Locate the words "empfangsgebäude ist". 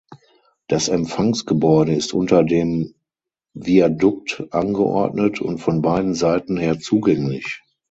0.87-2.15